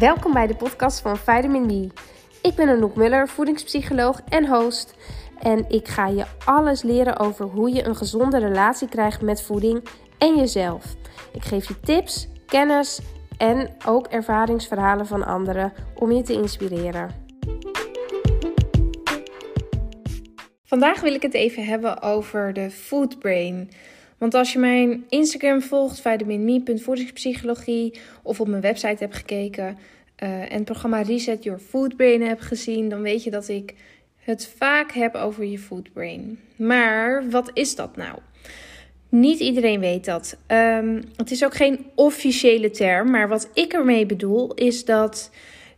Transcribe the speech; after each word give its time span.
Welkom 0.00 0.32
bij 0.32 0.46
de 0.46 0.54
podcast 0.54 1.00
van 1.00 1.16
Vitamin 1.16 1.66
B. 1.66 2.00
Ik 2.42 2.54
ben 2.54 2.68
Anouk 2.68 2.94
Muller, 2.94 3.28
voedingspsycholoog 3.28 4.20
en 4.28 4.48
host. 4.48 4.94
En 5.40 5.64
ik 5.68 5.88
ga 5.88 6.06
je 6.06 6.24
alles 6.44 6.82
leren 6.82 7.18
over 7.18 7.44
hoe 7.44 7.70
je 7.72 7.84
een 7.84 7.96
gezonde 7.96 8.38
relatie 8.38 8.88
krijgt 8.88 9.20
met 9.20 9.42
voeding 9.42 9.88
en 10.18 10.36
jezelf. 10.36 10.84
Ik 11.32 11.44
geef 11.44 11.68
je 11.68 11.80
tips, 11.80 12.28
kennis 12.46 13.00
en 13.38 13.76
ook 13.86 14.06
ervaringsverhalen 14.06 15.06
van 15.06 15.26
anderen 15.26 15.72
om 15.94 16.12
je 16.12 16.22
te 16.22 16.32
inspireren. 16.32 17.10
Vandaag 20.64 21.00
wil 21.00 21.14
ik 21.14 21.22
het 21.22 21.34
even 21.34 21.64
hebben 21.64 22.02
over 22.02 22.52
de 22.52 22.70
foodbrain. 22.70 23.70
Want 24.20 24.34
als 24.34 24.52
je 24.52 24.58
mijn 24.58 25.04
Instagram 25.08 25.62
volgt, 25.62 26.00
vitaminme.voedingspsychologie, 26.00 28.00
of 28.22 28.40
op 28.40 28.48
mijn 28.48 28.62
website 28.62 28.96
hebt 28.98 29.16
gekeken 29.16 29.78
uh, 30.22 30.40
en 30.40 30.56
het 30.56 30.64
programma 30.64 31.02
Reset 31.02 31.44
Your 31.44 31.58
Food 31.58 31.96
Brain 31.96 32.22
hebt 32.22 32.42
gezien, 32.42 32.88
dan 32.88 33.02
weet 33.02 33.24
je 33.24 33.30
dat 33.30 33.48
ik 33.48 33.74
het 34.16 34.54
vaak 34.56 34.92
heb 34.92 35.14
over 35.14 35.44
je 35.44 35.58
food 35.58 35.92
brain. 35.92 36.38
Maar 36.56 37.30
wat 37.30 37.50
is 37.54 37.74
dat 37.74 37.96
nou? 37.96 38.18
Niet 39.08 39.40
iedereen 39.40 39.80
weet 39.80 40.04
dat. 40.04 40.36
Um, 40.46 41.02
het 41.16 41.30
is 41.30 41.44
ook 41.44 41.54
geen 41.54 41.86
officiële 41.94 42.70
term, 42.70 43.10
maar 43.10 43.28
wat 43.28 43.50
ik 43.54 43.72
ermee 43.72 44.06
bedoel 44.06 44.54
is 44.54 44.84
dat 44.84 45.30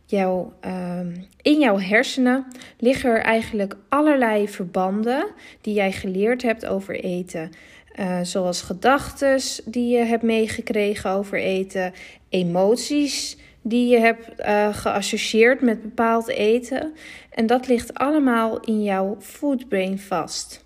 jouw, 0.05 0.53
um, 0.65 1.27
in 1.41 1.59
jouw 1.59 1.79
hersenen 1.79 2.45
liggen 2.77 3.09
er 3.09 3.21
eigenlijk 3.21 3.75
allerlei 3.89 4.47
verbanden 4.47 5.25
die 5.61 5.73
jij 5.73 5.91
geleerd 5.91 6.41
hebt 6.41 6.65
over 6.65 6.95
eten. 6.95 7.51
Uh, 7.99 8.19
zoals 8.21 8.61
gedachten 8.61 9.39
die 9.65 9.97
je 9.97 10.03
hebt 10.03 10.23
meegekregen 10.23 11.09
over 11.09 11.39
eten, 11.39 11.93
emoties 12.29 13.37
die 13.61 13.87
je 13.87 13.99
hebt 13.99 14.39
uh, 14.39 14.73
geassocieerd 14.73 15.61
met 15.61 15.81
bepaald 15.81 16.27
eten. 16.27 16.93
En 17.29 17.47
dat 17.47 17.67
ligt 17.67 17.93
allemaal 17.93 18.59
in 18.59 18.83
jouw 18.83 19.17
foodbrain 19.19 19.99
vast. 19.99 20.65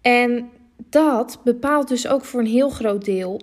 En 0.00 0.50
dat 0.76 1.40
bepaalt 1.44 1.88
dus 1.88 2.08
ook 2.08 2.24
voor 2.24 2.40
een 2.40 2.46
heel 2.46 2.70
groot 2.70 3.04
deel 3.04 3.40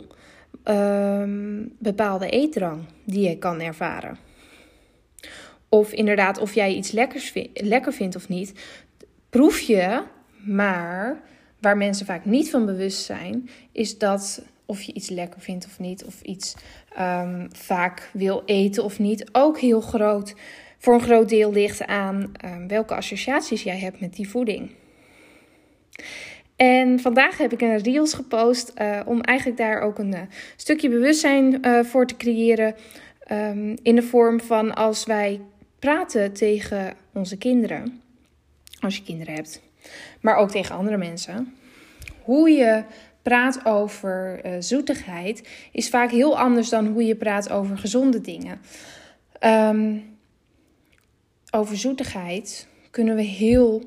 um, 0.64 1.75
bepaalde 1.80 2.30
eetdrang 2.30 2.81
die 3.03 3.30
je 3.30 3.38
kan 3.38 3.62
ervaren. 3.62 4.18
Of 5.70 5.92
inderdaad, 5.92 6.38
of 6.38 6.53
jij 6.53 6.73
iets 6.73 6.92
lekkers 6.92 7.34
lekker 7.53 7.94
vindt 7.94 8.16
of 8.16 8.30
niet, 8.30 8.53
proef 9.30 9.59
je, 9.59 10.02
maar 10.45 11.22
waar 11.64 11.78
mensen 11.78 12.06
vaak 12.06 12.25
niet 12.25 12.50
van 12.50 12.66
bewust 12.66 13.06
zijn, 13.06 13.50
is 13.72 13.97
dat 13.97 14.45
of 14.66 14.81
je 14.81 14.94
iets 14.94 15.09
lekker 15.09 15.42
vindt 15.42 15.66
of 15.66 15.80
niet, 15.80 16.03
of 16.06 16.22
iets 16.22 16.56
um, 17.00 17.47
vaak 17.52 18.09
wil 18.14 18.44
eten 18.45 18.83
of 18.83 19.00
niet, 19.00 19.30
ook 19.31 19.59
heel 19.59 19.81
groot 19.81 20.36
voor 20.78 20.94
een 20.94 21.02
groot 21.02 21.30
deel 21.30 21.52
ligt 21.52 21.86
aan 21.86 22.31
um, 22.45 22.67
welke 22.67 22.95
associaties 22.95 23.64
jij 23.64 23.80
hebt 23.80 24.00
met 24.00 24.16
die 24.16 24.30
voeding. 24.30 24.72
En 26.56 27.00
vandaag 27.00 27.38
heb 27.38 27.53
ik 27.53 27.61
een 27.61 27.78
reels 27.78 28.14
gepost 28.14 28.72
uh, 28.78 29.00
om 29.06 29.22
eigenlijk 29.22 29.58
daar 29.58 29.81
ook 29.81 30.00
een 30.00 30.14
uh, 30.14 30.22
stukje 30.56 30.89
bewustzijn 30.89 31.67
uh, 31.67 31.84
voor 31.84 32.06
te 32.08 32.17
creëren. 32.17 32.75
Um, 33.31 33.75
in 33.84 33.95
de 33.95 34.02
vorm 34.02 34.41
van 34.41 34.75
als 34.75 35.06
wij 35.06 35.41
praten 35.80 36.34
tegen 36.34 36.94
onze 37.14 37.38
kinderen, 37.38 38.02
als 38.80 38.97
je 38.97 39.03
kinderen 39.03 39.34
hebt, 39.34 39.61
maar 40.22 40.36
ook 40.36 40.52
tegen 40.52 40.76
andere 40.76 40.98
mensen. 40.98 41.56
Hoe 42.22 42.50
je 42.50 42.84
praat 43.22 43.66
over 43.66 44.42
uh, 44.45 44.52
zoetigheid 44.59 45.48
is 45.72 45.90
vaak 45.90 46.12
heel 46.12 46.38
anders 46.38 46.70
dan 46.70 46.88
hoe 46.88 47.06
je 47.06 47.16
praat 47.16 47.50
over 47.50 47.78
gezonde 47.78 48.22
dingen. 48.22 48.62
Um, 49.40 50.17
over 51.52 51.78
zoetigheid 51.78 52.68
kunnen 52.90 53.16
we 53.16 53.22
heel 53.22 53.81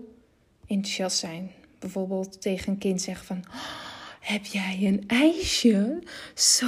enthousiast 0.66 1.18
zijn. 1.18 1.50
Bijvoorbeeld 1.78 2.40
tegen 2.40 2.72
een 2.72 2.78
kind 2.78 3.02
zeggen 3.02 3.26
van... 3.26 3.44
Oh, 3.48 3.86
heb 4.20 4.44
jij 4.44 4.78
een 4.82 5.04
ijsje? 5.06 6.02
Zo, 6.34 6.66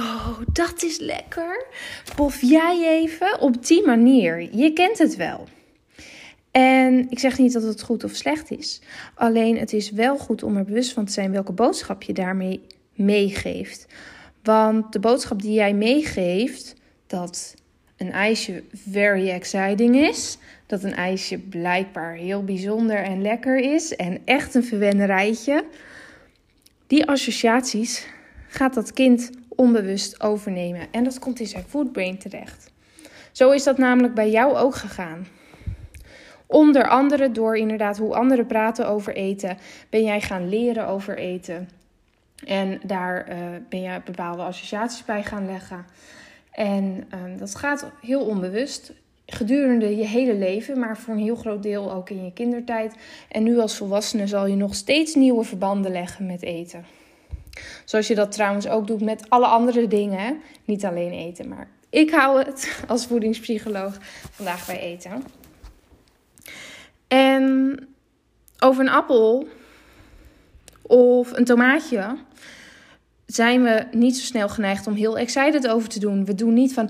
dat 0.53 0.83
is 0.83 0.97
lekker. 0.97 1.65
Pof 2.15 2.41
jij 2.41 2.99
even 3.01 3.39
op 3.39 3.65
die 3.65 3.85
manier. 3.85 4.55
Je 4.55 4.73
kent 4.73 4.97
het 4.97 5.15
wel. 5.15 5.47
En 6.51 7.09
ik 7.09 7.19
zeg 7.19 7.37
niet 7.37 7.53
dat 7.53 7.63
het 7.63 7.81
goed 7.81 8.03
of 8.03 8.11
slecht 8.11 8.51
is. 8.51 8.81
Alleen 9.13 9.57
het 9.57 9.73
is 9.73 9.91
wel 9.91 10.17
goed 10.17 10.43
om 10.43 10.57
er 10.57 10.63
bewust 10.63 10.93
van 10.93 11.05
te 11.05 11.11
zijn 11.11 11.31
welke 11.31 11.51
boodschap 11.51 12.03
je 12.03 12.13
daarmee 12.13 12.61
meegeeft. 12.93 13.87
Want 14.43 14.93
de 14.93 14.99
boodschap 14.99 15.41
die 15.41 15.53
jij 15.53 15.73
meegeeft, 15.73 16.75
dat 17.07 17.55
een 17.97 18.11
ijsje 18.11 18.63
very 18.73 19.29
exciting 19.29 19.95
is, 19.95 20.37
dat 20.65 20.83
een 20.83 20.93
ijsje 20.93 21.37
blijkbaar 21.37 22.13
heel 22.13 22.43
bijzonder 22.43 22.97
en 22.97 23.21
lekker 23.21 23.57
is 23.73 23.95
en 23.95 24.19
echt 24.25 24.55
een 24.55 24.63
verwennerijtje, 24.63 25.65
die 26.87 27.05
associaties 27.05 28.07
gaat 28.47 28.73
dat 28.73 28.93
kind 28.93 29.29
onbewust 29.47 30.21
overnemen. 30.21 30.87
En 30.91 31.03
dat 31.03 31.19
komt 31.19 31.39
in 31.39 31.47
zijn 31.47 31.63
foodbrain 31.67 32.17
terecht. 32.17 32.71
Zo 33.31 33.51
is 33.51 33.63
dat 33.63 33.77
namelijk 33.77 34.13
bij 34.13 34.29
jou 34.29 34.55
ook 34.55 34.75
gegaan. 34.75 35.27
Onder 36.51 36.87
andere 36.87 37.31
door 37.31 37.57
inderdaad 37.57 37.97
hoe 37.97 38.15
anderen 38.15 38.45
praten 38.45 38.87
over 38.87 39.15
eten, 39.15 39.57
ben 39.89 40.03
jij 40.03 40.21
gaan 40.21 40.49
leren 40.49 40.87
over 40.87 41.17
eten. 41.17 41.69
En 42.45 42.79
daar 42.83 43.29
uh, 43.29 43.35
ben 43.69 43.81
je 43.81 44.01
bepaalde 44.05 44.41
associaties 44.41 45.05
bij 45.05 45.23
gaan 45.23 45.45
leggen. 45.45 45.85
En 46.51 47.07
um, 47.23 47.37
dat 47.37 47.55
gaat 47.55 47.91
heel 48.01 48.21
onbewust 48.25 48.93
gedurende 49.25 49.97
je 49.97 50.05
hele 50.05 50.33
leven, 50.33 50.79
maar 50.79 50.97
voor 50.97 51.13
een 51.13 51.19
heel 51.19 51.35
groot 51.35 51.63
deel 51.63 51.93
ook 51.93 52.09
in 52.09 52.23
je 52.23 52.33
kindertijd. 52.33 52.95
En 53.29 53.43
nu 53.43 53.59
als 53.59 53.77
volwassene 53.77 54.27
zal 54.27 54.47
je 54.47 54.55
nog 54.55 54.75
steeds 54.75 55.15
nieuwe 55.15 55.43
verbanden 55.43 55.91
leggen 55.91 56.25
met 56.25 56.41
eten. 56.41 56.85
Zoals 57.85 58.07
je 58.07 58.15
dat 58.15 58.31
trouwens 58.31 58.67
ook 58.67 58.87
doet 58.87 59.01
met 59.01 59.29
alle 59.29 59.45
andere 59.45 59.87
dingen. 59.87 60.41
Niet 60.65 60.85
alleen 60.85 61.11
eten, 61.11 61.47
maar 61.47 61.67
ik 61.89 62.11
hou 62.11 62.43
het 62.43 62.83
als 62.87 63.05
voedingspsycholoog 63.05 63.97
vandaag 64.31 64.65
bij 64.65 64.79
eten. 64.79 65.23
En 67.09 67.79
over 68.59 68.81
een 68.81 68.89
appel 68.89 69.47
of 70.81 71.37
een 71.37 71.45
tomaatje 71.45 72.17
zijn 73.25 73.63
we 73.63 73.85
niet 73.91 74.17
zo 74.17 74.23
snel 74.23 74.49
geneigd 74.49 74.87
om 74.87 74.93
heel 74.93 75.17
excited 75.17 75.67
over 75.67 75.89
te 75.89 75.99
doen. 75.99 76.25
We 76.25 76.35
doen 76.35 76.53
niet 76.53 76.73
van. 76.73 76.89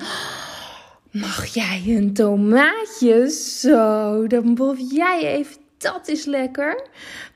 Mag 1.11 1.45
jij 1.45 1.83
een 1.85 2.13
tomaatje? 2.13 3.29
Zo, 3.29 4.27
dan 4.27 4.55
bof 4.55 4.77
jij 4.91 5.21
even. 5.23 5.61
Dat 5.77 6.07
is 6.07 6.25
lekker. 6.25 6.87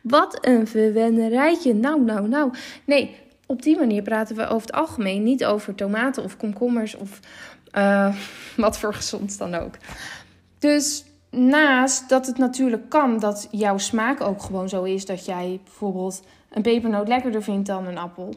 Wat 0.02 0.38
een 0.42 0.68
verwennerijtje. 0.68 1.74
Nou, 1.74 2.02
nou, 2.02 2.28
nou. 2.28 2.54
Nee, 2.86 3.16
op 3.46 3.62
die 3.62 3.78
manier 3.78 4.02
praten 4.02 4.36
we 4.36 4.48
over 4.48 4.68
het 4.68 4.72
algemeen 4.72 5.24
niet 5.24 5.46
over 5.46 5.76
tomaten 5.76 6.24
of 6.24 6.38
komkommers 6.38 6.96
of 6.96 7.20
uh, 7.78 8.16
wat 8.56 8.80
voor 8.80 8.94
gezond 8.94 9.38
dan 9.38 9.56
ook. 9.56 9.74
Dus 10.60 11.04
naast 11.34 12.10
dat 12.10 12.26
het 12.26 12.38
natuurlijk 12.38 12.90
kan 12.90 13.20
dat 13.20 13.48
jouw 13.52 13.78
smaak 13.78 14.22
ook 14.22 14.42
gewoon 14.42 14.70
zo 14.70 14.84
is 14.84 15.06
dat 15.06 15.26
jij 15.26 15.60
bijvoorbeeld 15.64 16.22
een 16.50 16.62
pepernoot 16.62 17.08
lekkerder 17.08 17.44
vindt 17.44 17.68
dan 17.68 17.86
een 17.86 17.98
appel, 17.98 18.34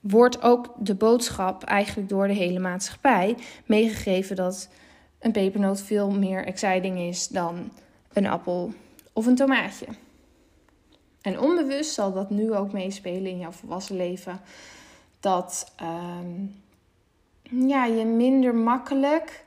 wordt 0.00 0.42
ook 0.42 0.74
de 0.78 0.94
boodschap 0.94 1.64
eigenlijk 1.64 2.08
door 2.08 2.26
de 2.26 2.32
hele 2.32 2.58
maatschappij 2.58 3.36
meegegeven 3.66 4.36
dat 4.36 4.68
een 5.18 5.32
pepernoot 5.32 5.80
veel 5.80 6.10
meer 6.10 6.46
exciting 6.46 6.98
is 6.98 7.28
dan 7.28 7.70
een 8.12 8.26
appel 8.26 8.72
of 9.12 9.26
een 9.26 9.36
tomaatje. 9.36 9.86
En 11.20 11.40
onbewust 11.40 11.92
zal 11.92 12.12
dat 12.12 12.30
nu 12.30 12.54
ook 12.54 12.72
meespelen 12.72 13.30
in 13.30 13.38
jouw 13.38 13.50
volwassen 13.50 13.96
leven. 13.96 14.40
Dat 15.20 15.72
um, 15.82 16.62
ja, 17.42 17.84
je 17.84 18.04
minder 18.04 18.54
makkelijk 18.54 19.44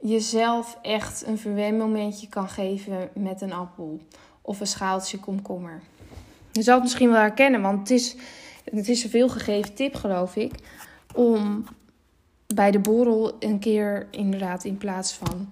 jezelf 0.00 0.78
echt 0.82 1.26
een 1.26 1.38
verwenmomentje 1.38 2.28
kan 2.28 2.48
geven 2.48 3.10
met 3.14 3.40
een 3.40 3.52
appel 3.52 4.00
of 4.40 4.60
een 4.60 4.66
schaaltje 4.66 5.18
komkommer. 5.18 5.82
Je 6.52 6.62
zal 6.62 6.74
het 6.74 6.82
misschien 6.82 7.10
wel 7.10 7.20
herkennen, 7.20 7.62
want 7.62 7.78
het 7.78 7.90
is, 7.90 8.16
het 8.64 8.88
is 8.88 9.04
een 9.04 9.10
veelgegeven 9.10 9.74
tip, 9.74 9.94
geloof 9.94 10.36
ik, 10.36 10.52
om 11.14 11.64
bij 12.54 12.70
de 12.70 12.78
borrel 12.78 13.36
een 13.38 13.58
keer 13.58 14.06
inderdaad 14.10 14.64
in 14.64 14.76
plaats 14.76 15.12
van 15.12 15.48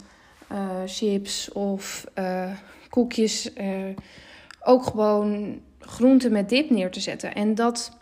uh, 0.53 0.83
chips 0.87 1.53
of 1.53 2.05
uh, 2.19 2.51
koekjes 2.89 3.57
uh, 3.57 3.97
ook 4.63 4.85
gewoon 4.85 5.61
groenten 5.79 6.33
met 6.33 6.49
dip 6.49 6.71
neer 6.71 6.91
te 6.91 7.01
zetten. 7.01 7.35
En 7.35 7.55
dat 7.55 7.99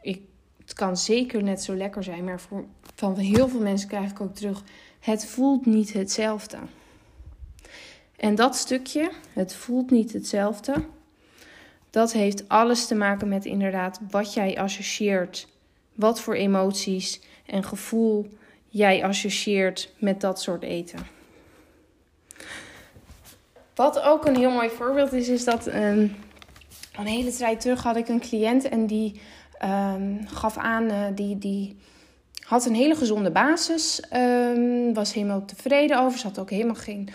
ik, 0.00 0.20
het 0.58 0.72
kan 0.72 0.96
zeker 0.96 1.42
net 1.42 1.62
zo 1.62 1.74
lekker 1.74 2.04
zijn, 2.04 2.24
maar 2.24 2.40
van 2.94 3.16
heel 3.16 3.48
veel 3.48 3.60
mensen 3.60 3.88
krijg 3.88 4.10
ik 4.10 4.20
ook 4.20 4.34
terug 4.34 4.62
het 5.08 5.26
voelt 5.26 5.66
niet 5.66 5.92
hetzelfde. 5.92 6.58
En 8.16 8.34
dat 8.34 8.56
stukje, 8.56 9.10
het 9.32 9.54
voelt 9.54 9.90
niet 9.90 10.12
hetzelfde, 10.12 10.74
dat 11.90 12.12
heeft 12.12 12.48
alles 12.48 12.86
te 12.86 12.94
maken 12.94 13.28
met 13.28 13.44
inderdaad 13.44 14.00
wat 14.10 14.34
jij 14.34 14.58
associeert, 14.58 15.48
wat 15.94 16.20
voor 16.20 16.34
emoties 16.34 17.20
en 17.46 17.64
gevoel 17.64 18.28
jij 18.68 19.04
associeert 19.04 19.92
met 19.98 20.20
dat 20.20 20.42
soort 20.42 20.62
eten. 20.62 21.06
Wat 23.74 24.00
ook 24.00 24.26
een 24.26 24.36
heel 24.36 24.50
mooi 24.50 24.68
voorbeeld 24.68 25.12
is, 25.12 25.28
is 25.28 25.44
dat 25.44 25.66
um, 25.66 26.16
een 26.98 27.06
hele 27.06 27.32
tijd 27.32 27.60
terug 27.60 27.82
had 27.82 27.96
ik 27.96 28.08
een 28.08 28.20
cliënt 28.20 28.68
en 28.68 28.86
die 28.86 29.20
um, 29.64 30.26
gaf 30.26 30.56
aan, 30.56 30.84
uh, 30.84 31.06
die, 31.14 31.38
die 31.38 31.76
had 32.48 32.66
een 32.66 32.74
hele 32.74 32.94
gezonde 32.94 33.30
basis, 33.30 34.02
um, 34.16 34.94
was 34.94 35.12
helemaal 35.12 35.44
tevreden 35.44 36.00
over, 36.00 36.18
ze 36.18 36.26
had 36.26 36.38
ook 36.38 36.50
helemaal 36.50 36.74
geen 36.74 37.08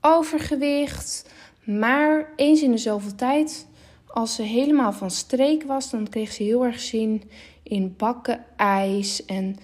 overgewicht. 0.00 1.30
Maar 1.64 2.32
eens 2.36 2.62
in 2.62 2.70
de 2.70 2.78
zoveel 2.78 3.14
tijd, 3.14 3.66
als 4.06 4.34
ze 4.34 4.42
helemaal 4.42 4.92
van 4.92 5.10
streek 5.10 5.62
was, 5.62 5.90
dan 5.90 6.08
kreeg 6.08 6.32
ze 6.32 6.42
heel 6.42 6.64
erg 6.64 6.80
zin 6.80 7.22
in 7.62 7.94
bakken 7.96 8.44
ijs 8.56 9.24
en 9.24 9.56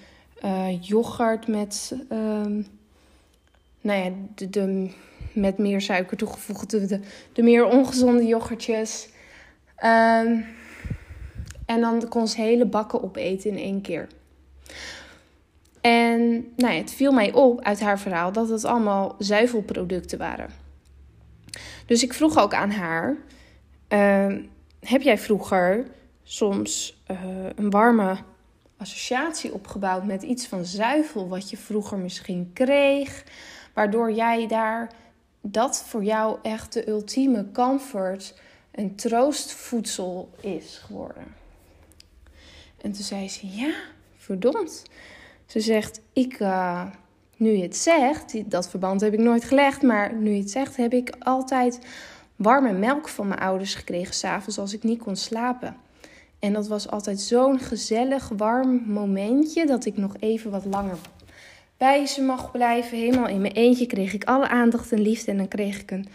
uh, 0.44 0.82
yoghurt 0.82 1.46
met, 1.46 1.96
um, 2.12 2.66
nou 3.80 4.00
ja, 4.02 4.10
de, 4.48 4.90
met 5.32 5.58
meer 5.58 5.80
suiker 5.80 6.16
toegevoegd, 6.16 6.70
de, 6.70 7.00
de 7.32 7.42
meer 7.42 7.64
ongezonde 7.64 8.26
yoghurtjes. 8.26 9.08
Um, 9.84 10.44
en 11.66 11.80
dan 11.80 12.08
kon 12.08 12.28
ze 12.28 12.40
hele 12.40 12.66
bakken 12.66 13.02
opeten 13.02 13.50
in 13.50 13.56
één 13.56 13.80
keer. 13.80 14.08
En 15.80 16.52
nou 16.56 16.74
het 16.74 16.92
viel 16.92 17.12
mij 17.12 17.32
op 17.32 17.60
uit 17.60 17.80
haar 17.80 17.98
verhaal 17.98 18.32
dat 18.32 18.48
het 18.48 18.64
allemaal 18.64 19.14
zuivelproducten 19.18 20.18
waren. 20.18 20.50
Dus 21.86 22.02
ik 22.02 22.12
vroeg 22.12 22.38
ook 22.38 22.54
aan 22.54 22.70
haar: 22.70 23.16
uh, 23.88 24.36
Heb 24.80 25.02
jij 25.02 25.18
vroeger 25.18 25.86
soms 26.22 27.02
uh, 27.10 27.18
een 27.54 27.70
warme 27.70 28.16
associatie 28.76 29.52
opgebouwd 29.52 30.04
met 30.04 30.22
iets 30.22 30.46
van 30.46 30.64
zuivel, 30.64 31.28
wat 31.28 31.50
je 31.50 31.56
vroeger 31.56 31.98
misschien 31.98 32.50
kreeg, 32.52 33.24
waardoor 33.74 34.12
jij 34.12 34.46
daar 34.46 34.92
dat 35.40 35.84
voor 35.86 36.04
jou 36.04 36.38
echt 36.42 36.72
de 36.72 36.88
ultieme 36.88 37.50
comfort 37.52 38.40
en 38.70 38.94
troostvoedsel 38.94 40.30
is 40.40 40.80
geworden? 40.84 41.34
En 42.80 42.92
toen 42.92 43.04
zei 43.04 43.28
ze: 43.28 43.46
Ja, 43.46 43.74
verdomd. 44.16 44.82
Ze 45.50 45.60
zegt: 45.60 46.00
Ik, 46.12 46.40
uh, 46.40 46.86
nu 47.36 47.50
je 47.50 47.62
het 47.62 47.76
zegt, 47.76 48.50
dat 48.50 48.70
verband 48.70 49.00
heb 49.00 49.12
ik 49.12 49.18
nooit 49.18 49.44
gelegd, 49.44 49.82
maar 49.82 50.14
nu 50.14 50.30
je 50.30 50.40
het 50.40 50.50
zegt, 50.50 50.76
heb 50.76 50.92
ik 50.92 51.16
altijd 51.18 51.78
warme 52.36 52.72
melk 52.72 53.08
van 53.08 53.28
mijn 53.28 53.40
ouders 53.40 53.74
gekregen, 53.74 54.14
s'avonds 54.14 54.58
als 54.58 54.72
ik 54.72 54.82
niet 54.82 55.02
kon 55.02 55.16
slapen. 55.16 55.76
En 56.38 56.52
dat 56.52 56.68
was 56.68 56.90
altijd 56.90 57.20
zo'n 57.20 57.58
gezellig, 57.58 58.28
warm 58.36 58.82
momentje 58.86 59.66
dat 59.66 59.84
ik 59.84 59.96
nog 59.96 60.16
even 60.18 60.50
wat 60.50 60.64
langer 60.64 60.98
bij 61.76 62.06
ze 62.06 62.22
mag 62.22 62.50
blijven. 62.50 62.98
Helemaal 62.98 63.28
in 63.28 63.40
mijn 63.40 63.54
eentje 63.54 63.86
kreeg 63.86 64.12
ik 64.12 64.24
alle 64.24 64.48
aandacht 64.48 64.92
en 64.92 65.00
liefde 65.00 65.30
en 65.30 65.36
dan 65.36 65.48
kreeg 65.48 65.80
ik 65.80 65.90
een 65.90 66.06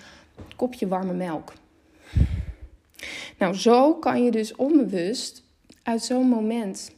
kopje 0.55 0.87
warme 0.87 1.13
melk. 1.13 1.53
Nou, 3.37 3.55
zo 3.55 3.93
kan 3.93 4.23
je 4.23 4.31
dus 4.31 4.55
onbewust 4.55 5.43
uit 5.83 6.03
zo'n 6.03 6.27
moment. 6.27 6.94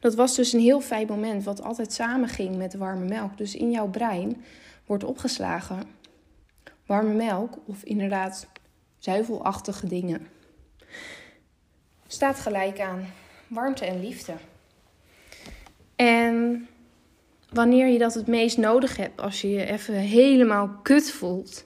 Dat 0.00 0.14
was 0.14 0.36
dus 0.36 0.52
een 0.52 0.60
heel 0.60 0.80
fijn 0.80 1.06
moment, 1.06 1.44
wat 1.44 1.62
altijd 1.62 1.92
samenging 1.92 2.56
met 2.56 2.74
warme 2.74 3.04
melk. 3.04 3.36
Dus 3.38 3.54
in 3.54 3.70
jouw 3.70 3.88
brein 3.88 4.44
wordt 4.86 5.04
opgeslagen 5.04 5.82
warme 6.86 7.14
melk 7.14 7.58
of 7.66 7.82
inderdaad 7.82 8.46
zuivelachtige 8.98 9.86
dingen. 9.86 10.26
Staat 12.06 12.38
gelijk 12.38 12.80
aan 12.80 13.06
warmte 13.48 13.84
en 13.84 14.00
liefde. 14.00 14.32
En 15.96 16.68
wanneer 17.50 17.86
je 17.86 17.98
dat 17.98 18.14
het 18.14 18.26
meest 18.26 18.58
nodig 18.58 18.96
hebt, 18.96 19.20
als 19.20 19.40
je 19.40 19.50
je 19.50 19.66
even 19.66 19.94
helemaal 19.94 20.68
kut 20.82 21.10
voelt, 21.10 21.64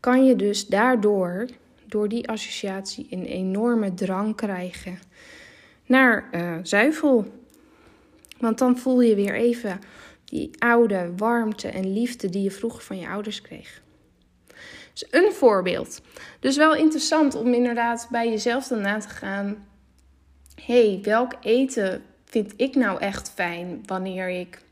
kan 0.00 0.24
je 0.24 0.36
dus 0.36 0.66
daardoor, 0.66 1.48
door 1.86 2.08
die 2.08 2.28
associatie, 2.28 3.06
een 3.10 3.24
enorme 3.24 3.94
drang 3.94 4.36
krijgen 4.36 4.98
naar 5.94 6.28
uh, 6.32 6.56
zuivel. 6.62 7.24
Want 8.38 8.58
dan 8.58 8.78
voel 8.78 9.00
je 9.00 9.14
weer 9.14 9.34
even 9.34 9.80
die 10.24 10.50
oude 10.58 11.12
warmte 11.16 11.68
en 11.68 11.92
liefde 11.92 12.30
die 12.30 12.42
je 12.42 12.50
vroeger 12.50 12.82
van 12.82 12.98
je 12.98 13.08
ouders 13.08 13.40
kreeg. 13.40 13.82
Dus 14.92 15.06
een 15.10 15.32
voorbeeld. 15.32 16.00
Dus 16.40 16.56
wel 16.56 16.74
interessant 16.74 17.34
om 17.34 17.54
inderdaad 17.54 18.08
bij 18.10 18.28
jezelf 18.28 18.66
dan 18.66 18.80
na 18.80 18.98
te 18.98 19.08
gaan. 19.08 19.66
hey, 20.62 20.98
welk 21.02 21.32
eten 21.40 22.02
vind 22.24 22.52
ik 22.56 22.74
nou 22.74 23.00
echt 23.00 23.30
fijn 23.30 23.82
wanneer 23.86 24.28
ik 24.28 24.62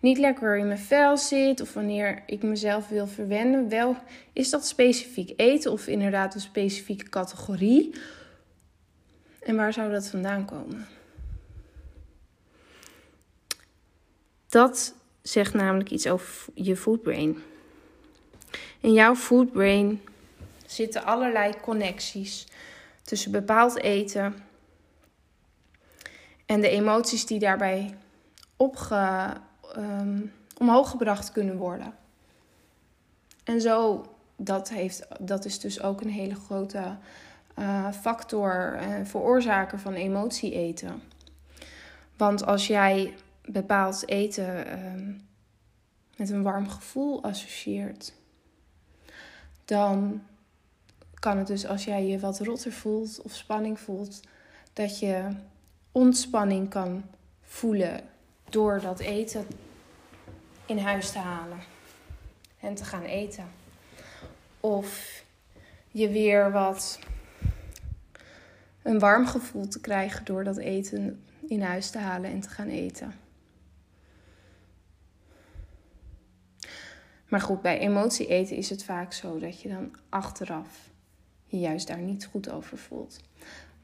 niet 0.00 0.18
lekker 0.18 0.56
in 0.56 0.66
mijn 0.66 0.78
vel 0.78 1.16
zit 1.16 1.60
of 1.60 1.74
wanneer 1.74 2.22
ik 2.26 2.42
mezelf 2.42 2.88
wil 2.88 3.06
verwennen? 3.06 3.68
Wel, 3.68 3.96
is 4.32 4.50
dat 4.50 4.66
specifiek 4.66 5.32
eten 5.36 5.72
of 5.72 5.86
inderdaad 5.86 6.34
een 6.34 6.40
specifieke 6.40 7.08
categorie? 7.08 7.94
En 9.44 9.56
waar 9.56 9.72
zou 9.72 9.90
dat 9.90 10.08
vandaan 10.08 10.44
komen? 10.44 10.86
Dat 14.48 14.94
zegt 15.22 15.54
namelijk 15.54 15.90
iets 15.90 16.06
over 16.06 16.52
je 16.54 16.76
foodbrain. 16.76 17.42
In 18.80 18.92
jouw 18.92 19.14
foodbrain 19.14 20.00
zitten 20.66 21.04
allerlei 21.04 21.60
connecties 21.60 22.46
tussen 23.02 23.30
bepaald 23.30 23.78
eten 23.78 24.34
en 26.46 26.60
de 26.60 26.68
emoties 26.68 27.26
die 27.26 27.38
daarbij 27.38 27.96
opge, 28.56 29.32
um, 29.76 30.32
omhoog 30.58 30.90
gebracht 30.90 31.32
kunnen 31.32 31.56
worden. 31.56 31.94
En 33.44 33.60
zo, 33.60 34.06
dat, 34.36 34.68
heeft, 34.68 35.06
dat 35.20 35.44
is 35.44 35.58
dus 35.60 35.82
ook 35.82 36.00
een 36.00 36.10
hele 36.10 36.34
grote 36.34 36.96
uh, 37.58 37.92
factor 37.92 38.74
en 38.74 39.06
uh, 39.14 39.78
van 39.78 39.92
emotie 39.92 40.52
eten. 40.52 41.02
Want 42.16 42.46
als 42.46 42.66
jij 42.66 43.14
bepaald 43.44 44.08
eten 44.08 44.66
uh, 44.66 45.14
met 46.16 46.30
een 46.30 46.42
warm 46.42 46.68
gevoel 46.68 47.22
associeert, 47.22 48.12
dan 49.64 50.22
kan 51.14 51.38
het 51.38 51.46
dus 51.46 51.66
als 51.66 51.84
jij 51.84 52.06
je 52.06 52.18
wat 52.18 52.40
rotter 52.40 52.72
voelt 52.72 53.22
of 53.22 53.32
spanning 53.32 53.80
voelt, 53.80 54.20
dat 54.72 54.98
je 54.98 55.28
ontspanning 55.92 56.68
kan 56.70 57.04
voelen 57.42 58.00
door 58.50 58.80
dat 58.80 58.98
eten 58.98 59.46
in 60.66 60.78
huis 60.78 61.10
te 61.10 61.18
halen 61.18 61.58
en 62.60 62.74
te 62.74 62.84
gaan 62.84 63.04
eten. 63.04 63.44
Of 64.60 65.22
je 65.90 66.08
weer 66.08 66.52
wat 66.52 66.98
een 68.84 68.98
warm 68.98 69.26
gevoel 69.26 69.68
te 69.68 69.80
krijgen 69.80 70.24
door 70.24 70.44
dat 70.44 70.56
eten 70.56 71.24
in 71.46 71.62
huis 71.62 71.90
te 71.90 71.98
halen 71.98 72.30
en 72.30 72.40
te 72.40 72.48
gaan 72.48 72.68
eten. 72.68 73.14
Maar 77.28 77.40
goed, 77.40 77.62
bij 77.62 77.78
emotie 77.78 78.26
eten 78.26 78.56
is 78.56 78.70
het 78.70 78.84
vaak 78.84 79.12
zo 79.12 79.38
dat 79.38 79.60
je 79.60 79.68
dan 79.68 79.96
achteraf 80.08 80.90
je 81.46 81.58
juist 81.58 81.86
daar 81.86 81.98
niet 81.98 82.26
goed 82.26 82.50
over 82.50 82.78
voelt. 82.78 83.20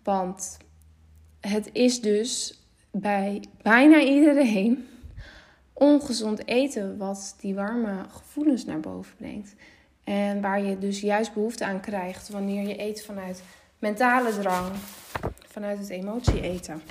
Want 0.02 0.56
het 1.40 1.70
is 1.72 2.00
dus 2.00 2.60
bij 2.90 3.44
bijna 3.62 4.00
iedereen 4.00 4.88
ongezond 5.72 6.46
eten 6.46 6.96
wat 6.96 7.36
die 7.40 7.54
warme 7.54 8.04
gevoelens 8.08 8.64
naar 8.64 8.80
boven 8.80 9.16
brengt. 9.16 9.54
En 10.04 10.40
waar 10.40 10.62
je 10.62 10.78
dus 10.78 11.00
juist 11.00 11.34
behoefte 11.34 11.64
aan 11.64 11.80
krijgt 11.80 12.28
wanneer 12.28 12.68
je 12.68 12.80
eet 12.80 13.04
vanuit 13.04 13.42
mentale 13.80 14.30
drang, 14.38 14.66
vanuit 15.46 15.78
het 15.78 15.88
emotie 15.88 16.40
eten. 16.40 16.82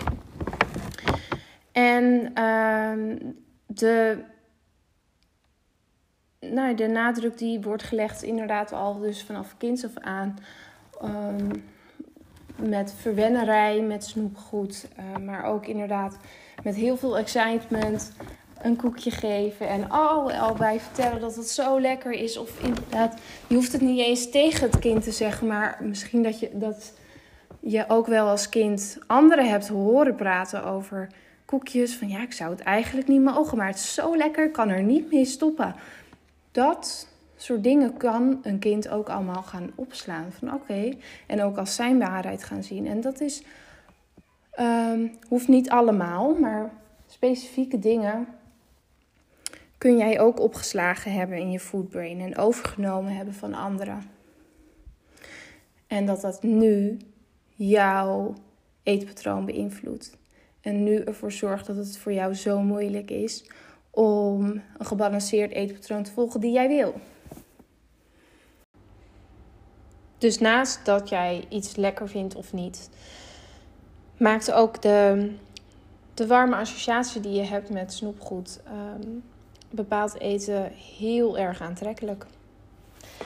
En 1.71 2.31
uh, 2.35 3.17
de 3.65 4.23
nou, 6.39 6.75
de 6.75 6.87
nadruk 6.87 7.37
die 7.37 7.61
wordt 7.61 7.83
gelegd, 7.83 8.23
inderdaad 8.23 8.73
al 8.73 8.99
dus 8.99 9.23
vanaf 9.23 9.57
kinds 9.57 9.85
af 9.85 9.97
aan. 9.97 10.37
Um, 11.03 11.63
met 12.55 12.93
verwennerij, 12.93 13.81
met 13.81 14.03
snoepgoed, 14.03 14.87
uh, 14.99 15.17
maar 15.25 15.43
ook 15.43 15.65
inderdaad 15.65 16.17
met 16.63 16.75
heel 16.75 16.97
veel 16.97 17.17
excitement 17.17 18.11
een 18.61 18.75
koekje 18.75 19.11
geven 19.11 19.67
en 19.67 19.89
al, 19.89 20.31
al 20.31 20.53
bij 20.53 20.79
vertellen 20.79 21.21
dat 21.21 21.35
het 21.35 21.47
zo 21.47 21.79
lekker 21.79 22.11
is. 22.11 22.37
Of 22.37 22.63
inderdaad, 22.63 23.19
je 23.47 23.55
hoeft 23.55 23.71
het 23.71 23.81
niet 23.81 23.99
eens 23.99 24.29
tegen 24.29 24.69
het 24.69 24.79
kind 24.79 25.03
te 25.03 25.11
zeggen, 25.11 25.47
maar 25.47 25.77
misschien 25.81 26.23
dat 26.23 26.39
je, 26.39 26.49
dat 26.53 26.93
je 27.59 27.85
ook 27.87 28.07
wel 28.07 28.27
als 28.27 28.49
kind 28.49 28.97
anderen 29.07 29.49
hebt 29.49 29.67
horen 29.67 30.15
praten 30.15 30.63
over 30.63 31.07
koekjes. 31.45 31.95
Van 31.95 32.09
ja, 32.09 32.21
ik 32.21 32.33
zou 32.33 32.51
het 32.51 32.61
eigenlijk 32.61 33.07
niet 33.07 33.23
mogen, 33.23 33.57
maar 33.57 33.67
het 33.67 33.75
is 33.75 33.93
zo 33.93 34.17
lekker, 34.17 34.51
kan 34.51 34.69
er 34.69 34.83
niet 34.83 35.11
mee 35.11 35.25
stoppen 35.25 35.75
dat 36.51 37.07
soort 37.35 37.63
dingen 37.63 37.97
kan 37.97 38.39
een 38.41 38.59
kind 38.59 38.89
ook 38.89 39.09
allemaal 39.09 39.43
gaan 39.43 39.71
opslaan. 39.75 40.31
Van 40.31 40.53
oké, 40.53 40.93
en 41.27 41.43
ook 41.43 41.57
als 41.57 41.75
zijn 41.75 41.99
waarheid 41.99 42.43
gaan 42.43 42.63
zien. 42.63 42.87
En 42.87 43.01
dat 43.01 43.21
is, 43.21 43.43
um, 44.59 45.11
hoeft 45.27 45.47
niet 45.47 45.69
allemaal, 45.69 46.33
maar 46.33 46.71
specifieke 47.07 47.79
dingen 47.79 48.27
kun 49.79 49.97
jij 49.97 50.19
ook 50.19 50.39
opgeslagen 50.39 51.11
hebben 51.11 51.37
in 51.37 51.51
je 51.51 51.59
foodbrain 51.59 52.19
en 52.19 52.37
overgenomen 52.37 53.15
hebben 53.15 53.33
van 53.33 53.53
anderen. 53.53 54.03
En 55.87 56.05
dat 56.05 56.21
dat 56.21 56.43
nu 56.43 56.97
jouw 57.55 58.33
eetpatroon 58.83 59.45
beïnvloedt. 59.45 60.17
En 60.61 60.83
nu 60.83 60.95
ervoor 60.95 61.31
zorgt 61.31 61.65
dat 61.65 61.75
het 61.75 61.97
voor 61.97 62.13
jou 62.13 62.33
zo 62.33 62.61
moeilijk 62.61 63.11
is 63.11 63.49
om 63.89 64.61
een 64.77 64.85
gebalanceerd 64.85 65.51
eetpatroon 65.51 66.03
te 66.03 66.11
volgen 66.11 66.39
die 66.39 66.51
jij 66.51 66.67
wil. 66.67 66.93
Dus 70.17 70.39
naast 70.39 70.85
dat 70.85 71.09
jij 71.09 71.45
iets 71.49 71.75
lekker 71.75 72.09
vindt 72.09 72.35
of 72.35 72.53
niet, 72.53 72.89
maakt 74.17 74.51
ook 74.51 74.81
de, 74.81 75.31
de 76.13 76.27
warme 76.27 76.55
associatie 76.55 77.21
die 77.21 77.33
je 77.33 77.45
hebt 77.45 77.69
met 77.69 77.93
snoepgoed 77.93 78.59
um, 79.01 79.23
bepaald 79.69 80.19
eten 80.19 80.71
heel 80.97 81.37
erg 81.37 81.61
aantrekkelijk. 81.61 82.25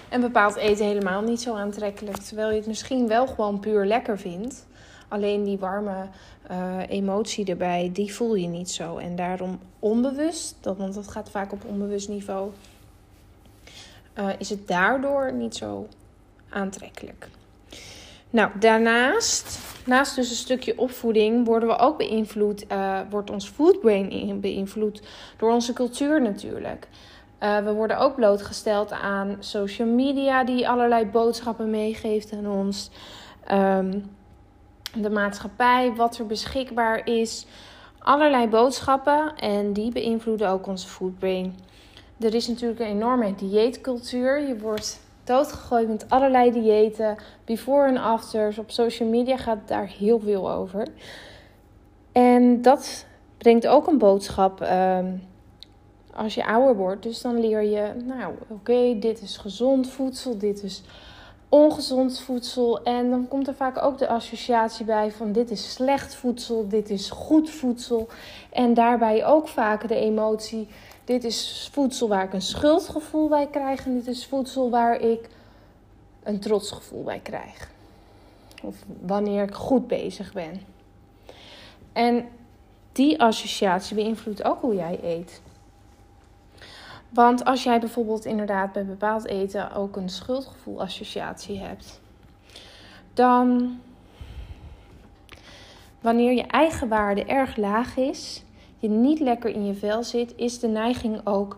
En 0.10 0.22
bepaald 0.22 0.56
eten 0.56 0.86
helemaal 0.86 1.22
niet 1.22 1.42
zo 1.42 1.56
aantrekkelijk. 1.56 2.18
Terwijl 2.18 2.50
je 2.50 2.56
het 2.56 2.68
misschien 2.68 3.08
wel 3.08 3.28
gewoon 3.28 3.60
puur 3.60 3.86
lekker 3.86 4.20
vindt. 4.20 4.66
Alleen 5.08 5.44
die 5.44 5.58
warme 5.58 6.08
uh, 6.52 6.78
emotie 6.88 7.46
erbij, 7.46 7.90
die 7.94 8.14
voel 8.14 8.36
je 8.36 8.48
niet 8.48 8.72
zo. 8.72 8.98
En 8.98 9.16
daarom 9.16 9.60
onbewust, 9.80 10.56
dat, 10.62 10.78
want 10.78 10.94
dat 10.94 11.08
gaat 11.08 11.30
vaak 11.30 11.52
op 11.52 11.66
onbewust 11.66 12.10
niveau, 12.10 12.52
uh, 14.20 14.30
is 14.38 14.50
het 14.50 14.68
daardoor 14.68 15.34
niet 15.34 15.56
zo 15.56 15.88
aantrekkelijk. 16.50 17.30
Nou, 18.30 18.52
daarnaast, 18.60 19.60
naast 19.86 20.16
dus 20.16 20.30
een 20.30 20.36
stukje 20.36 20.78
opvoeding, 20.78 21.46
worden 21.46 21.70
we 21.70 21.78
ook 21.78 21.98
beïnvloed, 21.98 22.66
uh, 22.72 23.00
wordt 23.10 23.30
ons 23.30 23.50
foodbrain 23.50 24.40
beïnvloed 24.40 25.02
door 25.38 25.52
onze 25.52 25.74
cultuur 25.74 26.22
natuurlijk. 26.22 26.88
Uh, 27.40 27.58
we 27.58 27.74
worden 27.74 27.98
ook 27.98 28.16
blootgesteld 28.16 28.92
aan 28.92 29.36
social 29.40 29.88
media 29.88 30.44
die 30.44 30.70
allerlei 30.70 31.06
boodschappen 31.06 31.70
meegeeft 31.70 32.34
aan 32.34 32.48
ons. 32.48 32.90
Um, 33.52 34.04
de 34.96 35.10
maatschappij, 35.10 35.94
wat 35.96 36.18
er 36.18 36.26
beschikbaar 36.26 37.08
is. 37.08 37.46
Allerlei 38.00 38.48
boodschappen 38.48 39.36
en 39.36 39.74
die 39.74 39.92
beïnvloeden 39.92 40.50
ook 40.50 40.68
onze 40.68 40.88
foodbrain. 40.88 41.56
Er 42.20 42.34
is 42.34 42.48
natuurlijk 42.48 42.80
een 42.80 42.86
enorme 42.86 43.36
dieetcultuur. 43.36 44.48
Je 44.48 44.58
wordt 44.58 45.02
doodgegooid 45.24 45.88
met 45.88 46.06
allerlei 46.10 46.52
diëten, 46.52 47.18
before 47.46 47.88
en 47.88 47.98
afters. 47.98 48.58
Op 48.58 48.72
social 48.72 49.10
media 49.10 49.38
gaat 49.38 49.68
daar 49.68 49.88
heel 49.88 50.20
veel 50.20 50.52
over. 50.52 50.88
En 52.12 52.62
dat 52.62 53.06
brengt 53.38 53.68
ook 53.68 53.88
een 53.88 53.98
boodschap 53.98 54.62
um, 54.62 55.24
als 56.14 56.36
je 56.36 56.46
ouder 56.46 56.76
wordt. 56.76 57.04
Dus 57.04 57.22
dan 57.22 57.40
leer 57.40 57.62
je, 57.62 57.92
nou 58.06 58.34
oké, 58.48 59.00
dit 59.00 59.22
is 59.22 59.38
gezond 59.38 59.90
voedsel, 59.90 60.38
dit 60.38 60.64
is 60.64 60.84
ongezond 61.50 62.20
voedsel. 62.20 62.84
En 62.84 63.10
dan 63.10 63.28
komt 63.28 63.48
er 63.48 63.56
vaak 63.56 63.84
ook 63.84 63.98
de 63.98 64.08
associatie 64.08 64.86
bij 64.86 65.12
van 65.12 65.32
dit 65.32 65.52
is 65.52 65.74
slecht 65.74 66.16
voedsel, 66.16 66.68
dit 66.68 66.90
is 66.90 67.10
goed 67.10 67.50
voedsel. 67.50 68.08
En 68.52 68.74
daarbij 68.74 69.26
ook 69.26 69.48
vaak 69.48 69.88
de 69.88 69.96
emotie, 69.96 70.68
dit 71.04 71.24
is 71.24 71.70
voedsel 71.72 72.08
waar 72.08 72.24
ik 72.24 72.34
een 72.34 72.42
schuldgevoel 72.42 73.30
bij 73.30 73.48
krijg. 73.48 73.86
En 73.86 73.94
dit 73.94 74.08
is 74.08 74.26
voedsel 74.26 74.70
waar 74.70 75.00
ik 75.00 75.30
een 76.24 76.40
trotsgevoel 76.40 77.04
bij 77.04 77.20
krijg. 77.20 77.70
Of 78.62 78.76
wanneer 79.02 79.44
ik 79.44 79.54
goed 79.54 79.88
bezig 79.88 80.34
ben. 80.34 80.62
En 81.94 82.26
die 82.92 83.22
associatie 83.22 83.96
beïnvloedt 83.96 84.44
ook 84.44 84.62
hoe 84.62 84.76
jij 84.76 85.00
eet. 85.04 85.42
Want 87.10 87.46
als 87.46 87.64
jij 87.64 87.80
bijvoorbeeld 87.80 88.26
inderdaad 88.26 88.72
bij 88.72 88.86
bepaald 88.86 89.26
eten 89.26 89.74
ook 89.74 89.96
een 89.96 90.10
schuldgevoel-associatie 90.10 91.60
hebt, 91.60 92.02
dan 93.14 93.80
wanneer 96.02 96.34
je 96.34 96.44
eigen 96.44 96.88
waarde 96.88 97.26
erg 97.26 97.56
laag 97.56 97.98
is, 97.98 98.44
je 98.84 98.90
niet 98.90 99.20
lekker 99.20 99.50
in 99.50 99.66
je 99.66 99.74
vel 99.74 100.04
zit, 100.04 100.34
is 100.36 100.60
de 100.60 100.68
neiging 100.68 101.22
ook 101.24 101.58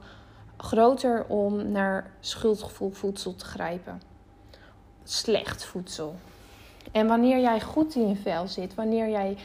groter 0.58 1.26
om 1.28 1.72
naar 1.72 2.12
schuldgevoel 2.20 2.92
voedsel 2.92 3.36
te 3.36 3.46
grijpen. 3.46 4.02
Slecht 5.04 5.66
voedsel. 5.66 6.16
En 6.92 7.08
wanneer 7.08 7.40
jij 7.40 7.62
goed 7.62 7.96
in 7.96 8.08
je 8.08 8.16
vel 8.16 8.48
zit, 8.48 8.76
wanneer 8.76 9.10
jij 9.10 9.38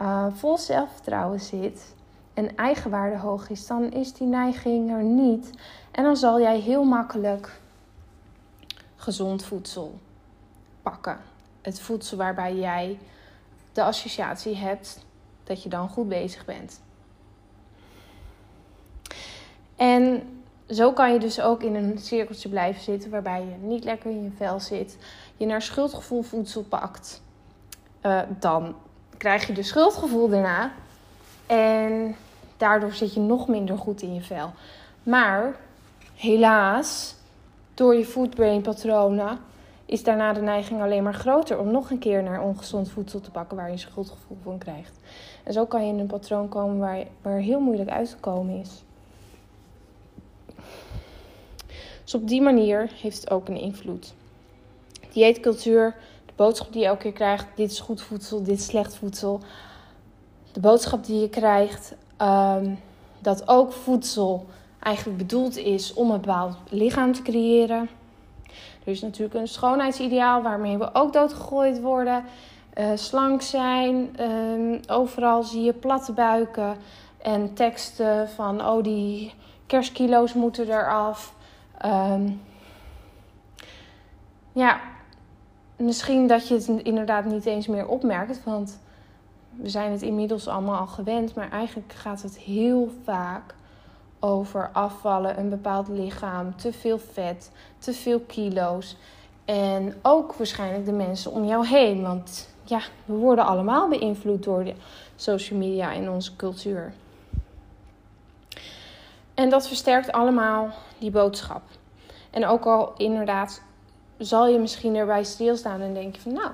uh, 0.00 0.26
vol 0.32 0.58
zelfvertrouwen 0.58 1.40
zit, 1.40 1.94
en 2.34 2.56
eigenwaarde 2.56 3.18
hoog 3.18 3.50
is, 3.50 3.66
dan 3.66 3.92
is 3.92 4.12
die 4.12 4.26
neiging 4.26 4.90
er 4.90 5.02
niet. 5.02 5.50
En 5.90 6.04
dan 6.04 6.16
zal 6.16 6.40
jij 6.40 6.58
heel 6.58 6.84
makkelijk 6.84 7.60
gezond 8.96 9.44
voedsel 9.44 9.98
pakken. 10.82 11.18
Het 11.62 11.80
voedsel 11.80 12.16
waarbij 12.16 12.56
jij 12.56 12.98
de 13.72 13.82
associatie 13.82 14.56
hebt 14.56 15.04
dat 15.44 15.62
je 15.62 15.68
dan 15.68 15.88
goed 15.88 16.08
bezig 16.08 16.44
bent. 16.44 16.80
En 19.82 20.22
zo 20.68 20.92
kan 20.92 21.12
je 21.12 21.18
dus 21.18 21.40
ook 21.40 21.62
in 21.62 21.74
een 21.74 21.98
cirkeltje 21.98 22.48
blijven 22.48 22.82
zitten 22.82 23.10
waarbij 23.10 23.40
je 23.40 23.66
niet 23.66 23.84
lekker 23.84 24.10
in 24.10 24.22
je 24.22 24.30
vel 24.36 24.60
zit, 24.60 24.98
je 25.36 25.46
naar 25.46 25.62
schuldgevoel 25.62 26.22
voedsel 26.22 26.62
pakt. 26.62 27.22
Uh, 28.02 28.20
dan 28.38 28.74
krijg 29.16 29.46
je 29.46 29.52
de 29.52 29.62
schuldgevoel 29.62 30.28
daarna. 30.28 30.72
En 31.46 32.16
daardoor 32.56 32.92
zit 32.92 33.14
je 33.14 33.20
nog 33.20 33.48
minder 33.48 33.78
goed 33.78 34.02
in 34.02 34.14
je 34.14 34.20
vel. 34.20 34.50
Maar 35.02 35.56
helaas, 36.14 37.14
door 37.74 37.94
je 37.94 38.04
foodbrain 38.04 38.62
patronen 38.62 39.38
is 39.86 40.02
daarna 40.02 40.32
de 40.32 40.42
neiging 40.42 40.82
alleen 40.82 41.02
maar 41.02 41.14
groter 41.14 41.58
om 41.58 41.70
nog 41.70 41.90
een 41.90 41.98
keer 41.98 42.22
naar 42.22 42.42
ongezond 42.42 42.90
voedsel 42.90 43.20
te 43.20 43.30
pakken 43.30 43.56
waar 43.56 43.70
je 43.70 43.78
schuldgevoel 43.78 44.38
van 44.42 44.58
krijgt. 44.58 44.98
En 45.42 45.52
zo 45.52 45.66
kan 45.66 45.86
je 45.86 45.92
in 45.92 45.98
een 45.98 46.06
patroon 46.06 46.48
komen 46.48 46.78
waar, 46.78 47.04
waar 47.22 47.38
heel 47.38 47.60
moeilijk 47.60 47.90
uit 47.90 48.10
te 48.10 48.16
komen 48.16 48.60
is. 48.60 48.82
Dus 52.12 52.20
op 52.20 52.28
die 52.28 52.42
manier 52.42 52.90
heeft 53.02 53.20
het 53.20 53.30
ook 53.30 53.48
een 53.48 53.60
invloed. 53.60 54.14
Dieetcultuur, 55.12 55.96
de 56.26 56.32
boodschap 56.36 56.72
die 56.72 56.80
je 56.80 56.86
elke 56.86 57.02
keer 57.02 57.12
krijgt: 57.12 57.46
dit 57.54 57.70
is 57.70 57.80
goed 57.80 58.02
voedsel, 58.02 58.42
dit 58.42 58.58
is 58.58 58.64
slecht 58.64 58.94
voedsel 58.94 59.40
de 60.52 60.60
boodschap 60.60 61.04
die 61.04 61.20
je 61.20 61.28
krijgt 61.28 61.94
um, 62.22 62.78
dat 63.18 63.48
ook 63.48 63.72
voedsel 63.72 64.46
eigenlijk 64.78 65.18
bedoeld 65.18 65.56
is 65.56 65.92
om 65.92 66.10
een 66.10 66.20
bepaald 66.20 66.56
lichaam 66.70 67.12
te 67.12 67.22
creëren. 67.22 67.88
Er 68.84 68.92
is 68.92 69.00
natuurlijk 69.00 69.34
een 69.34 69.48
schoonheidsideaal 69.48 70.42
waarmee 70.42 70.78
we 70.78 70.94
ook 70.94 71.12
doodgegooid 71.12 71.80
worden. 71.80 72.24
Uh, 72.78 72.90
slank 72.94 73.42
zijn, 73.42 74.22
um, 74.22 74.80
overal 74.86 75.42
zie 75.42 75.62
je 75.62 75.72
platte 75.72 76.12
buiken 76.12 76.76
en 77.22 77.54
teksten 77.54 78.28
van 78.28 78.66
oh 78.66 78.82
die 78.82 79.34
kerstkilo's 79.66 80.32
moeten 80.32 80.68
eraf. 80.68 81.34
Um, 81.84 82.40
ja, 84.52 84.80
misschien 85.76 86.26
dat 86.26 86.48
je 86.48 86.54
het 86.54 86.68
inderdaad 86.68 87.24
niet 87.24 87.46
eens 87.46 87.66
meer 87.66 87.86
opmerkt, 87.86 88.44
want 88.44 88.80
we 89.50 89.68
zijn 89.68 89.92
het 89.92 90.02
inmiddels 90.02 90.48
allemaal 90.48 90.78
al 90.78 90.86
gewend, 90.86 91.34
maar 91.34 91.50
eigenlijk 91.50 91.92
gaat 91.92 92.22
het 92.22 92.38
heel 92.38 92.90
vaak 93.04 93.54
over 94.20 94.70
afvallen, 94.72 95.38
een 95.38 95.48
bepaald 95.48 95.88
lichaam, 95.88 96.56
te 96.56 96.72
veel 96.72 96.98
vet, 96.98 97.50
te 97.78 97.92
veel 97.92 98.20
kilo's. 98.20 98.96
En 99.44 99.94
ook 100.02 100.34
waarschijnlijk 100.34 100.84
de 100.84 100.92
mensen 100.92 101.32
om 101.32 101.44
jou 101.44 101.66
heen. 101.66 102.02
Want 102.02 102.48
ja, 102.64 102.80
we 103.04 103.14
worden 103.14 103.46
allemaal 103.46 103.88
beïnvloed 103.88 104.42
door 104.42 104.64
de 104.64 104.74
social 105.16 105.58
media 105.58 105.92
en 105.92 106.10
onze 106.10 106.36
cultuur. 106.36 106.92
En 109.34 109.48
dat 109.48 109.68
versterkt 109.68 110.12
allemaal 110.12 110.70
die 110.98 111.10
boodschap. 111.10 111.62
En 112.30 112.46
ook 112.46 112.64
al 112.64 112.92
inderdaad 112.96 113.62
zal 114.18 114.46
je 114.46 114.58
misschien 114.58 114.96
erbij 114.96 115.24
stilstaan 115.24 115.80
en 115.80 115.94
denk 115.94 116.14
je 116.14 116.20
van 116.20 116.32
nou, 116.32 116.50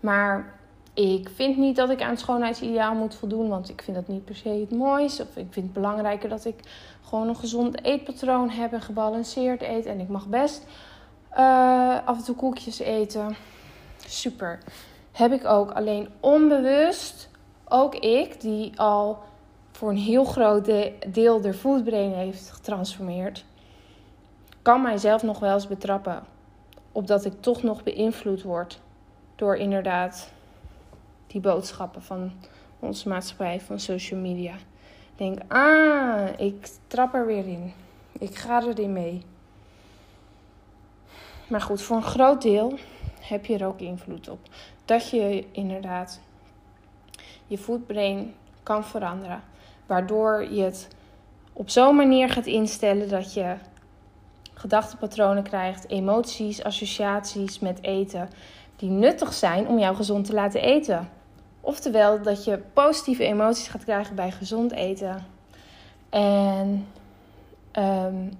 maar 0.00 0.60
ik 0.94 1.28
vind 1.34 1.56
niet 1.56 1.76
dat 1.76 1.90
ik 1.90 2.02
aan 2.02 2.10
het 2.10 2.20
schoonheidsideaal 2.20 2.94
moet 2.94 3.14
voldoen, 3.14 3.48
want 3.48 3.68
ik 3.68 3.82
vind 3.82 3.96
dat 3.96 4.08
niet 4.08 4.24
per 4.24 4.36
se 4.36 4.48
het 4.48 4.70
mooiste. 4.70 5.22
Of 5.22 5.28
ik 5.28 5.46
vind 5.50 5.64
het 5.64 5.72
belangrijker 5.72 6.28
dat 6.28 6.44
ik 6.44 6.60
gewoon 7.04 7.28
een 7.28 7.36
gezond 7.36 7.84
eetpatroon 7.84 8.50
heb 8.50 8.72
en 8.72 8.80
gebalanceerd 8.80 9.62
eet. 9.62 9.86
En 9.86 10.00
ik 10.00 10.08
mag 10.08 10.26
best 10.26 10.66
uh, 11.32 11.98
af 12.04 12.16
en 12.16 12.24
toe 12.24 12.36
koekjes 12.36 12.78
eten. 12.78 13.36
Super. 14.06 14.58
Heb 15.12 15.32
ik 15.32 15.44
ook. 15.44 15.70
Alleen 15.70 16.08
onbewust, 16.20 17.28
ook 17.68 17.94
ik, 17.94 18.40
die 18.40 18.80
al 18.80 19.18
voor 19.82 19.90
een 19.90 19.96
heel 19.96 20.24
groot 20.24 20.70
deel 21.06 21.40
de 21.40 21.54
foodbrain 21.54 22.12
heeft 22.12 22.50
getransformeerd, 22.50 23.44
kan 24.62 24.82
mijzelf 24.82 25.22
nog 25.22 25.38
wel 25.38 25.54
eens 25.54 25.66
betrappen. 25.66 26.22
Op 26.92 27.06
dat 27.06 27.24
ik 27.24 27.32
toch 27.40 27.62
nog 27.62 27.82
beïnvloed 27.82 28.42
word 28.42 28.80
door 29.36 29.56
inderdaad 29.56 30.32
die 31.26 31.40
boodschappen 31.40 32.02
van 32.02 32.32
onze 32.78 33.08
maatschappij, 33.08 33.60
van 33.60 33.80
social 33.80 34.20
media. 34.20 34.54
Denk, 35.16 35.38
ah, 35.48 36.28
ik 36.36 36.70
trap 36.86 37.14
er 37.14 37.26
weer 37.26 37.46
in. 37.46 37.72
Ik 38.18 38.34
ga 38.36 38.62
erin 38.62 38.92
mee. 38.92 39.22
Maar 41.48 41.60
goed, 41.60 41.82
voor 41.82 41.96
een 41.96 42.02
groot 42.02 42.42
deel 42.42 42.74
heb 43.20 43.46
je 43.46 43.58
er 43.58 43.66
ook 43.66 43.80
invloed 43.80 44.28
op. 44.28 44.38
Dat 44.84 45.10
je 45.10 45.46
inderdaad 45.52 46.20
je 47.46 47.58
voetbrain 47.58 48.34
kan 48.62 48.84
veranderen. 48.84 49.50
Waardoor 49.86 50.46
je 50.50 50.62
het 50.62 50.88
op 51.52 51.70
zo'n 51.70 51.96
manier 51.96 52.30
gaat 52.30 52.46
instellen 52.46 53.08
dat 53.08 53.34
je 53.34 53.54
gedachtenpatronen 54.54 55.42
krijgt, 55.42 55.88
emoties, 55.88 56.64
associaties 56.64 57.58
met 57.58 57.82
eten 57.82 58.28
die 58.76 58.90
nuttig 58.90 59.32
zijn 59.32 59.68
om 59.68 59.78
jou 59.78 59.96
gezond 59.96 60.24
te 60.24 60.32
laten 60.32 60.60
eten. 60.60 61.08
Oftewel 61.60 62.22
dat 62.22 62.44
je 62.44 62.62
positieve 62.72 63.24
emoties 63.24 63.68
gaat 63.68 63.84
krijgen 63.84 64.14
bij 64.14 64.30
gezond 64.30 64.72
eten. 64.72 65.26
En 66.10 66.86
um, 67.78 68.30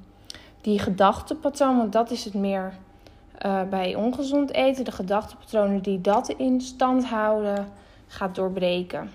die 0.60 0.78
gedachtenpatroon, 0.78 1.76
want 1.76 1.92
dat 1.92 2.10
is 2.10 2.24
het 2.24 2.34
meer 2.34 2.72
uh, 3.46 3.62
bij 3.62 3.94
ongezond 3.94 4.52
eten, 4.52 4.84
de 4.84 4.92
gedachtenpatronen 4.92 5.82
die 5.82 6.00
dat 6.00 6.28
in 6.28 6.60
stand 6.60 7.04
houden, 7.04 7.68
gaat 8.06 8.34
doorbreken. 8.34 9.10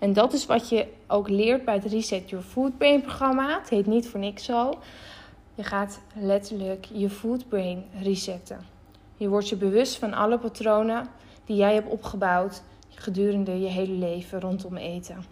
En 0.00 0.12
dat 0.12 0.32
is 0.32 0.46
wat 0.46 0.68
je 0.68 0.86
ook 1.06 1.28
leert 1.28 1.64
bij 1.64 1.74
het 1.74 1.84
Reset 1.84 2.30
Your 2.30 2.44
Food 2.44 2.78
Brain 2.78 3.00
programma. 3.00 3.58
Het 3.58 3.68
heet 3.68 3.86
niet 3.86 4.08
voor 4.08 4.20
niks 4.20 4.44
zo. 4.44 4.78
Je 5.54 5.62
gaat 5.62 6.00
letterlijk 6.14 6.86
je 6.92 7.10
food 7.10 7.48
brain 7.48 7.84
resetten. 8.02 8.66
Je 9.16 9.28
wordt 9.28 9.48
je 9.48 9.56
bewust 9.56 9.98
van 9.98 10.14
alle 10.14 10.38
patronen 10.38 11.06
die 11.44 11.56
jij 11.56 11.74
hebt 11.74 11.90
opgebouwd 11.90 12.62
gedurende 12.88 13.60
je 13.60 13.68
hele 13.68 13.92
leven 13.92 14.40
rondom 14.40 14.76
eten. 14.76 15.24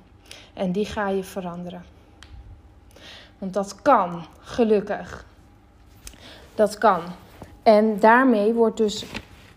En 0.54 0.72
die 0.72 0.84
ga 0.84 1.08
je 1.08 1.24
veranderen. 1.24 1.84
Want 3.38 3.54
dat 3.54 3.82
kan, 3.82 4.24
gelukkig. 4.40 5.26
Dat 6.54 6.78
kan. 6.78 7.02
En 7.62 8.00
daarmee 8.00 8.52
wordt 8.52 8.76
dus 8.76 9.04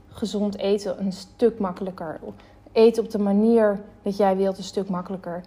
gezond 0.10 0.58
eten 0.58 1.00
een 1.00 1.12
stuk 1.12 1.60
makkelijker. 1.60 2.20
Eten 2.72 3.04
op 3.04 3.12
de 3.12 3.20
manier 3.20 3.82
dat 4.02 4.18
jij 4.18 4.38
wilt 4.38 4.58
een 4.58 4.64
stuk 4.64 4.90
makkelijker. 4.90 5.44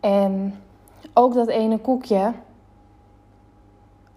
En 0.00 0.54
ook 1.12 1.34
dat 1.34 1.48
ene 1.48 1.78
koekje 1.78 2.32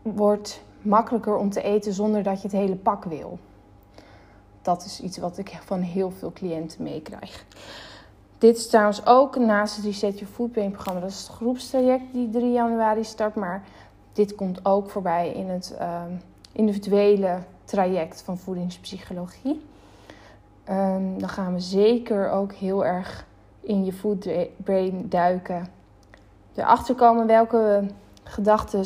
wordt 0.01 0.61
makkelijker 0.81 1.35
om 1.35 1.49
te 1.49 1.61
eten 1.61 1.93
zonder 1.93 2.23
dat 2.23 2.41
je 2.41 2.47
het 2.47 2.57
hele 2.57 2.75
pak 2.75 3.03
wil. 3.03 3.39
Dat 4.61 4.85
is 4.85 5.01
iets 5.01 5.17
wat 5.17 5.37
ik 5.37 5.59
van 5.65 5.79
heel 5.79 6.11
veel 6.11 6.31
cliënten 6.33 6.83
meekrijg. 6.83 7.45
Dit 8.37 8.57
is 8.57 8.67
trouwens 8.67 9.05
ook 9.05 9.35
naast 9.35 9.75
het 9.75 9.85
Reset 9.85 10.19
Your 10.19 10.33
Food 10.33 10.51
Pain 10.51 10.71
programma. 10.71 10.99
Dat 10.99 11.09
is 11.09 11.19
het 11.19 11.35
groepstraject 11.35 12.03
die 12.13 12.29
3 12.29 12.51
januari 12.51 13.03
start. 13.03 13.35
Maar 13.35 13.63
dit 14.13 14.35
komt 14.35 14.65
ook 14.65 14.89
voorbij 14.89 15.31
in 15.31 15.49
het 15.49 15.75
ehm, 15.79 16.11
individuele 16.51 17.37
traject 17.63 18.21
van 18.21 18.37
voedingspsychologie. 18.37 19.61
Um, 20.69 21.19
dan 21.19 21.29
gaan 21.29 21.53
we 21.53 21.59
zeker 21.59 22.29
ook 22.29 22.53
heel 22.53 22.85
erg 22.85 23.25
in 23.59 23.85
je 23.85 23.93
food 23.93 24.29
brain 24.63 25.09
duiken. 25.09 25.67
Erachter 26.55 26.95
komen 26.95 27.27
welke 27.27 27.83
gedachten 28.23 28.85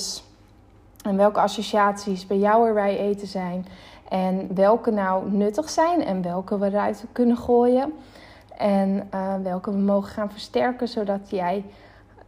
en 1.04 1.18
welke 1.18 1.40
associaties 1.40 2.28
bij 2.28 2.38
jou 2.38 2.68
erbij 2.68 2.98
eten 2.98 3.28
zijn. 3.28 3.66
En 4.10 4.56
welke 4.56 4.92
nou 4.92 5.32
nuttig 5.32 5.70
zijn 5.70 6.04
en 6.04 6.22
welke 6.22 6.58
we 6.58 6.66
eruit 6.66 7.06
kunnen 7.12 7.38
gooien. 7.38 7.94
En 8.58 9.10
uh, 9.14 9.36
welke 9.44 9.72
we 9.72 9.78
mogen 9.78 10.12
gaan 10.12 10.32
versterken 10.32 10.88
zodat 10.88 11.30
jij 11.30 11.66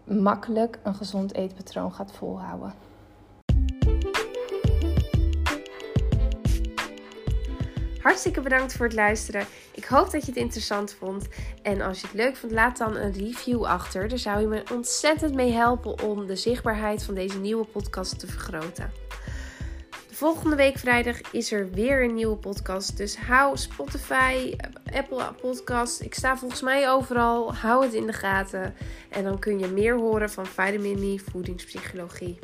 makkelijk 0.03 0.79
een 0.83 0.95
gezond 0.95 1.33
eetpatroon 1.33 1.93
gaat 1.93 2.12
volhouden. 2.12 2.74
Hartstikke 8.03 8.42
bedankt 8.42 8.74
voor 8.74 8.85
het 8.85 8.96
luisteren. 8.96 9.46
Ik 9.72 9.85
hoop 9.85 10.11
dat 10.11 10.22
je 10.22 10.27
het 10.27 10.39
interessant 10.39 10.96
vond. 11.00 11.27
En 11.61 11.81
als 11.81 12.01
je 12.01 12.07
het 12.07 12.16
leuk 12.16 12.35
vond, 12.35 12.51
laat 12.51 12.77
dan 12.77 12.96
een 12.96 13.13
review 13.13 13.66
achter. 13.66 14.07
Daar 14.07 14.18
zou 14.18 14.42
je 14.42 14.48
me 14.48 14.63
ontzettend 14.72 15.33
mee 15.33 15.51
helpen 15.51 16.01
om 16.01 16.25
de 16.25 16.35
zichtbaarheid 16.35 17.03
van 17.03 17.13
deze 17.13 17.39
nieuwe 17.39 17.66
podcast 17.66 18.20
te 18.20 18.27
vergroten. 18.27 18.92
De 20.09 20.16
volgende 20.16 20.55
week 20.55 20.77
vrijdag 20.77 21.22
is 21.31 21.51
er 21.51 21.72
weer 21.72 22.03
een 22.03 22.13
nieuwe 22.13 22.35
podcast. 22.35 22.98
Dus 22.98 23.18
hou 23.18 23.57
Spotify, 23.57 24.55
Apple 24.94 25.33
Podcast. 25.42 26.01
Ik 26.01 26.13
sta 26.13 26.37
volgens 26.37 26.61
mij 26.61 26.89
overal. 26.89 27.55
Hou 27.55 27.83
het 27.83 27.94
in 27.94 28.05
de 28.05 28.13
gaten. 28.13 28.75
En 29.09 29.24
dan 29.24 29.39
kun 29.39 29.59
je 29.59 29.68
meer 29.68 29.96
horen 29.96 30.29
van 30.29 30.46
Vitamin 30.46 31.00
Me 31.00 31.20
voedingspsychologie. 31.31 32.39